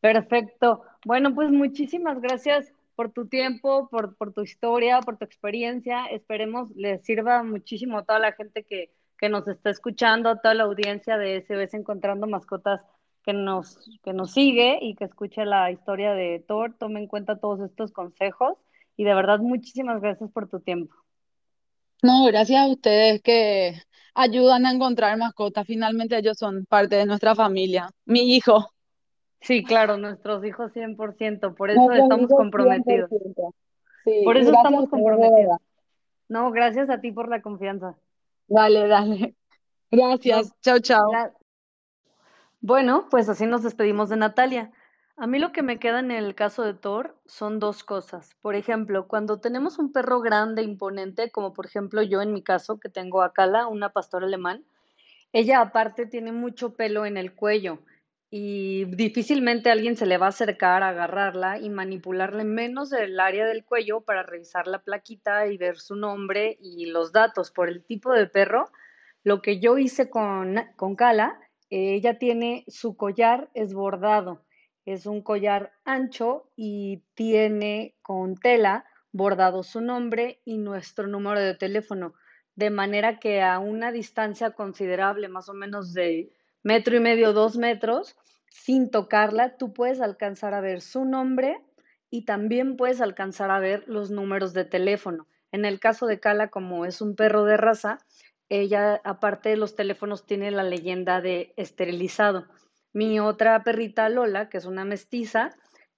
Perfecto. 0.00 0.82
Bueno, 1.04 1.34
pues 1.34 1.50
muchísimas 1.50 2.20
gracias 2.20 2.72
por 2.94 3.12
tu 3.12 3.28
tiempo, 3.28 3.88
por, 3.88 4.16
tu 4.32 4.42
historia, 4.42 5.00
por 5.00 5.18
tu 5.18 5.24
experiencia. 5.24 6.06
Esperemos 6.06 6.70
les 6.74 7.04
sirva 7.04 7.42
muchísimo 7.42 7.98
a 7.98 8.04
toda 8.04 8.18
la 8.18 8.32
gente 8.32 8.64
que, 8.64 8.90
nos 9.28 9.48
está 9.48 9.70
escuchando, 9.70 10.30
a 10.30 10.40
toda 10.40 10.54
la 10.54 10.64
audiencia 10.64 11.18
de 11.18 11.38
SOS 11.38 11.74
Encontrando 11.74 12.26
Mascotas 12.28 12.84
que 13.24 13.32
nos, 13.32 13.78
que 14.04 14.12
nos 14.12 14.32
sigue 14.32 14.78
y 14.80 14.94
que 14.94 15.04
escuche 15.04 15.44
la 15.44 15.72
historia 15.72 16.12
de 16.14 16.44
Thor. 16.46 16.74
Tome 16.78 17.00
en 17.00 17.08
cuenta 17.08 17.40
todos 17.40 17.60
estos 17.60 17.90
consejos 17.90 18.56
y 18.96 19.04
de 19.04 19.14
verdad 19.14 19.40
muchísimas 19.40 20.00
gracias 20.00 20.30
por 20.30 20.48
tu 20.48 20.60
tiempo. 20.60 20.94
No, 22.02 22.24
gracias 22.26 22.60
a 22.60 22.68
ustedes 22.68 23.20
que 23.22 23.74
ayudan 24.14 24.66
a 24.66 24.72
encontrar 24.72 25.16
mascotas. 25.18 25.66
Finalmente 25.66 26.16
ellos 26.16 26.38
son 26.38 26.64
parte 26.66 26.94
de 26.94 27.06
nuestra 27.06 27.34
familia. 27.34 27.90
Mi 28.04 28.36
hijo. 28.36 28.70
Sí, 29.40 29.62
claro, 29.64 29.96
nuestros 29.96 30.44
hijos 30.44 30.72
100%, 30.72 31.54
por 31.54 31.70
eso 31.70 31.80
Nuestros 31.80 32.02
estamos 32.02 32.30
comprometidos. 32.30 33.10
Sí, 34.04 34.22
Por 34.24 34.36
eso 34.36 34.52
estamos 34.52 34.88
comprometidos. 34.88 35.58
No, 36.28 36.50
gracias 36.50 36.90
a 36.90 37.00
ti 37.00 37.12
por 37.12 37.28
la 37.28 37.40
confianza. 37.40 37.96
Dale, 38.48 38.88
dale. 38.88 39.34
Gracias. 39.90 40.52
Chao, 40.60 40.78
chao. 40.80 41.10
Bueno, 42.60 43.06
pues 43.10 43.28
así 43.28 43.46
nos 43.46 43.62
despedimos 43.62 44.08
de 44.08 44.16
Natalia. 44.16 44.72
A 45.16 45.26
mí 45.26 45.38
lo 45.38 45.52
que 45.52 45.62
me 45.62 45.78
queda 45.78 46.00
en 46.00 46.10
el 46.10 46.34
caso 46.34 46.62
de 46.62 46.74
Thor 46.74 47.16
son 47.26 47.58
dos 47.58 47.84
cosas. 47.84 48.36
Por 48.40 48.54
ejemplo, 48.54 49.08
cuando 49.08 49.40
tenemos 49.40 49.78
un 49.78 49.92
perro 49.92 50.20
grande, 50.20 50.62
imponente, 50.62 51.30
como 51.30 51.52
por 51.52 51.66
ejemplo 51.66 52.02
yo 52.02 52.20
en 52.20 52.32
mi 52.32 52.42
caso, 52.42 52.78
que 52.78 52.88
tengo 52.88 53.22
a 53.22 53.32
Kala, 53.32 53.66
una 53.66 53.90
pastora 53.90 54.26
alemán, 54.26 54.64
ella 55.32 55.60
aparte 55.60 56.06
tiene 56.06 56.32
mucho 56.32 56.74
pelo 56.74 57.06
en 57.06 57.16
el 57.16 57.34
cuello 57.34 57.80
y 58.30 58.84
difícilmente 58.84 59.70
alguien 59.70 59.96
se 59.96 60.04
le 60.04 60.18
va 60.18 60.26
a 60.26 60.30
acercar 60.30 60.82
a 60.82 60.90
agarrarla 60.90 61.58
y 61.58 61.70
manipularle 61.70 62.44
menos 62.44 62.90
del 62.90 63.18
área 63.20 63.46
del 63.46 63.64
cuello 63.64 64.02
para 64.02 64.22
revisar 64.22 64.66
la 64.66 64.82
plaquita 64.82 65.46
y 65.46 65.56
ver 65.56 65.78
su 65.78 65.96
nombre 65.96 66.58
y 66.60 66.86
los 66.86 67.12
datos. 67.12 67.50
Por 67.50 67.68
el 67.68 67.84
tipo 67.84 68.12
de 68.12 68.26
perro, 68.26 68.70
lo 69.24 69.40
que 69.40 69.60
yo 69.60 69.78
hice 69.78 70.10
con, 70.10 70.56
con 70.76 70.94
Kala, 70.94 71.40
eh, 71.70 71.94
ella 71.94 72.18
tiene 72.18 72.64
su 72.68 72.96
collar 72.96 73.48
es 73.54 73.72
bordado, 73.72 74.44
es 74.84 75.06
un 75.06 75.22
collar 75.22 75.72
ancho 75.84 76.50
y 76.54 77.04
tiene 77.14 77.94
con 78.02 78.36
tela 78.36 78.84
bordado 79.10 79.62
su 79.62 79.80
nombre 79.80 80.40
y 80.44 80.58
nuestro 80.58 81.06
número 81.06 81.40
de 81.40 81.54
teléfono 81.54 82.14
de 82.58 82.70
manera 82.70 83.20
que 83.20 83.40
a 83.40 83.60
una 83.60 83.92
distancia 83.92 84.50
considerable, 84.50 85.28
más 85.28 85.48
o 85.48 85.54
menos 85.54 85.94
de 85.94 86.32
metro 86.62 86.96
y 86.96 87.00
medio, 87.00 87.32
dos 87.32 87.56
metros, 87.56 88.16
sin 88.48 88.90
tocarla, 88.90 89.56
tú 89.56 89.72
puedes 89.72 90.00
alcanzar 90.00 90.54
a 90.54 90.60
ver 90.60 90.80
su 90.80 91.04
nombre 91.04 91.60
y 92.10 92.24
también 92.24 92.76
puedes 92.76 93.00
alcanzar 93.00 93.50
a 93.50 93.60
ver 93.60 93.84
los 93.86 94.10
números 94.10 94.52
de 94.52 94.64
teléfono. 94.64 95.26
En 95.52 95.64
el 95.64 95.80
caso 95.80 96.06
de 96.06 96.20
Cala, 96.20 96.48
como 96.48 96.84
es 96.84 97.00
un 97.00 97.14
perro 97.14 97.44
de 97.44 97.56
raza, 97.56 97.98
ella, 98.48 99.00
aparte 99.04 99.50
de 99.50 99.56
los 99.56 99.74
teléfonos, 99.76 100.26
tiene 100.26 100.50
la 100.50 100.62
leyenda 100.62 101.20
de 101.20 101.52
esterilizado. 101.56 102.46
Mi 102.92 103.20
otra 103.20 103.62
perrita, 103.62 104.08
Lola, 104.08 104.48
que 104.48 104.58
es 104.58 104.64
una 104.64 104.84
mestiza, 104.84 105.50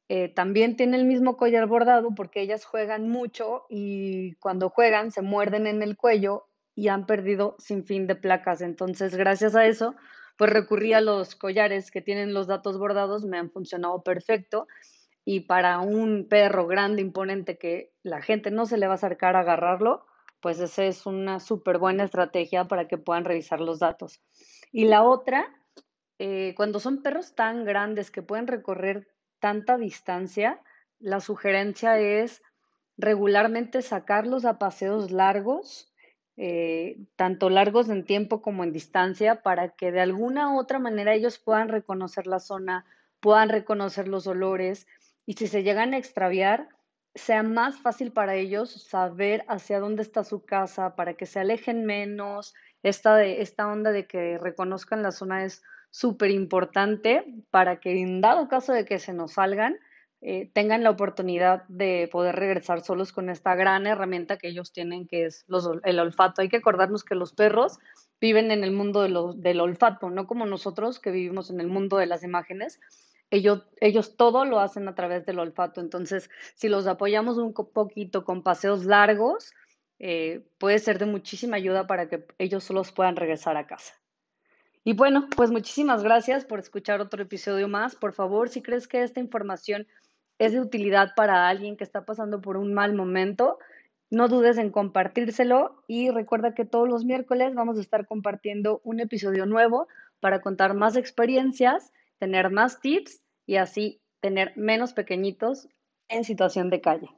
eh, 0.09 0.29
también 0.29 0.77
tiene 0.77 0.97
el 0.97 1.05
mismo 1.05 1.37
collar 1.37 1.67
bordado 1.67 2.13
porque 2.17 2.41
ellas 2.41 2.65
juegan 2.65 3.09
mucho 3.09 3.67
y 3.69 4.35
cuando 4.35 4.69
juegan 4.69 5.13
se 5.13 5.23
muerden 5.23 5.69
en 5.69 5.83
el 5.83 5.97
cuello 5.97 6.49
y 6.75 6.89
han 6.89 7.07
perdido 7.07 7.55
sin 7.59 7.85
fin 7.85 8.09
de 8.09 8.17
placas. 8.17 8.61
Entonces, 8.61 9.15
gracias 9.15 9.55
a 9.55 9.67
eso, 9.67 9.95
pues 10.41 10.55
recurrí 10.55 10.95
a 10.95 11.03
los 11.03 11.35
collares 11.35 11.91
que 11.91 12.01
tienen 12.01 12.33
los 12.33 12.47
datos 12.47 12.79
bordados, 12.79 13.27
me 13.27 13.37
han 13.37 13.51
funcionado 13.51 14.03
perfecto. 14.03 14.69
Y 15.23 15.41
para 15.41 15.81
un 15.81 16.29
perro 16.31 16.67
grande, 16.67 17.03
imponente, 17.03 17.59
que 17.59 17.93
la 18.03 18.23
gente 18.23 18.51
no 18.51 18.65
se 18.65 18.79
le 18.79 18.87
va 18.87 18.93
a 18.93 18.95
acercar 18.95 19.37
a 19.37 19.41
agarrarlo, 19.41 20.07
pues 20.41 20.59
esa 20.59 20.85
es 20.85 21.05
una 21.05 21.41
súper 21.41 21.77
buena 21.77 22.05
estrategia 22.05 22.65
para 22.65 22.89
que 22.89 22.97
puedan 22.97 23.27
revisar 23.27 23.61
los 23.61 23.81
datos. 23.81 24.23
Y 24.73 24.87
la 24.87 25.03
otra, 25.03 25.45
eh, 26.19 26.55
cuando 26.57 26.81
son 26.81 27.03
perros 27.03 27.35
tan 27.35 27.67
grandes 27.67 28.11
que 28.11 28.23
pueden 28.23 28.47
recorrer 28.47 29.09
tanta 29.41 29.77
distancia, 29.77 30.63
la 31.01 31.21
sugerencia 31.21 31.99
es 31.99 32.41
regularmente 32.97 33.83
sacarlos 33.83 34.47
a 34.47 34.59
paseos 34.59 35.11
largos, 35.11 35.90
eh, 36.37 36.99
tanto 37.17 37.51
largos 37.51 37.89
en 37.89 38.05
tiempo 38.05 38.41
como 38.43 38.65
en 38.65 38.73
distancia, 38.73 39.43
para 39.43 39.71
que 39.71 39.93
de 39.93 40.01
alguna 40.01 40.55
u 40.55 40.59
otra 40.59 40.79
manera 40.79 41.15
ellos 41.15 41.39
puedan 41.39 41.69
reconocer 41.69 42.27
la 42.27 42.41
zona, 42.41 42.85
puedan 43.21 43.49
reconocer 43.49 44.09
los 44.09 44.27
olores 44.27 44.87
y 45.27 45.35
si 45.35 45.47
se 45.47 45.63
llegan 45.63 45.95
a 45.95 45.99
extraviar, 45.99 46.69
sea 47.15 47.43
más 47.43 47.81
fácil 47.81 48.13
para 48.13 48.35
ellos 48.35 48.71
saber 48.89 49.45
hacia 49.49 49.81
dónde 49.81 50.03
está 50.03 50.25
su 50.25 50.45
casa, 50.45 50.95
para 50.97 51.15
que 51.15 51.27
se 51.27 51.41
alejen 51.41 51.85
menos. 51.85 52.55
Esta, 52.83 53.17
de, 53.17 53.43
esta 53.43 53.69
onda 53.69 53.91
de 53.93 54.07
que 54.07 54.39
reconozcan 54.39 55.03
la 55.03 55.13
zona 55.13 55.45
es 55.45 55.63
súper 55.91 56.31
importante 56.31 57.25
para 57.51 57.81
que 57.81 58.01
en 58.01 58.21
dado 58.21 58.49
caso 58.49 58.73
de 58.73 58.85
que 58.85 58.99
se 58.99 59.13
nos 59.13 59.33
salgan, 59.33 59.79
eh, 60.23 60.51
tengan 60.53 60.83
la 60.83 60.91
oportunidad 60.91 61.65
de 61.69 62.07
poder 62.13 62.37
regresar 62.37 62.83
solos 62.83 63.11
con 63.13 63.31
esta 63.31 63.55
gran 63.55 63.87
herramienta 63.87 64.37
que 64.37 64.49
ellos 64.49 64.71
tienen, 64.71 65.07
que 65.07 65.25
es 65.25 65.47
el 65.85 65.99
olfato. 65.99 66.43
Hay 66.43 66.51
que 66.51 66.59
acordarnos 66.59 67.05
que 67.05 67.15
los 67.15 67.33
perros 67.33 67.79
viven 68.21 68.51
en 68.51 68.63
el 68.63 68.71
mundo 68.71 69.03
del 69.35 69.61
olfato, 69.61 70.11
no 70.11 70.27
como 70.27 70.45
nosotros 70.45 70.99
que 70.99 71.11
vivimos 71.11 71.49
en 71.49 71.61
el 71.61 71.69
mundo 71.69 71.97
de 71.97 72.07
las 72.07 72.23
imágenes. 72.23 72.81
Ellos, 73.31 73.63
ellos 73.81 74.17
todo 74.17 74.45
lo 74.45 74.61
hacen 74.61 74.89
a 74.89 74.95
través 74.95 75.25
del 75.25 75.39
olfato. 75.39 75.81
Entonces, 75.81 76.29
si 76.55 76.69
los 76.69 76.87
apoyamos 76.87 77.39
un 77.39 77.55
poquito 77.55 78.25
con 78.25 78.43
paseos 78.43 78.85
largos, 78.85 79.55
eh, 80.01 80.45
puede 80.59 80.81
ser 80.81 80.99
de 80.99 81.07
muchísima 81.07 81.57
ayuda 81.57 81.87
para 81.87 82.11
que 82.11 82.27
ellos 82.37 82.65
solos 82.65 82.93
puedan 82.93 83.17
regresar 83.17 83.57
a 83.57 83.67
casa. 83.67 83.95
Y 84.85 84.95
bueno, 84.95 85.29
pues 85.35 85.51
muchísimas 85.51 86.03
gracias 86.03 86.45
por 86.45 86.59
escuchar 86.59 87.01
otro 87.01 87.23
episodio 87.23 87.69
más. 87.69 87.97
Por 87.97 88.13
favor, 88.13 88.49
si 88.49 88.63
crees 88.63 88.89
que 88.89 89.03
esta 89.03 89.21
información 89.21 89.87
es 90.41 90.53
de 90.53 90.61
utilidad 90.61 91.11
para 91.15 91.49
alguien 91.49 91.77
que 91.77 91.85
está 91.85 92.07
pasando 92.07 92.41
por 92.41 92.57
un 92.57 92.73
mal 92.73 92.95
momento, 92.95 93.59
no 94.09 94.27
dudes 94.27 94.57
en 94.57 94.71
compartírselo 94.71 95.85
y 95.87 96.09
recuerda 96.11 96.55
que 96.55 96.65
todos 96.65 96.89
los 96.89 97.05
miércoles 97.05 97.55
vamos 97.55 97.77
a 97.77 97.83
estar 97.83 98.07
compartiendo 98.07 98.81
un 98.83 99.01
episodio 99.01 99.45
nuevo 99.45 99.87
para 100.19 100.41
contar 100.41 100.73
más 100.73 100.97
experiencias, 100.97 101.93
tener 102.19 102.51
más 102.51 102.81
tips 102.81 103.23
y 103.47 103.57
así 103.57 104.01
tener 104.21 104.55
menos 104.57 104.95
pequeñitos 104.95 105.69
en 106.09 106.25
situación 106.25 106.71
de 106.71 106.81
calle. 106.81 107.11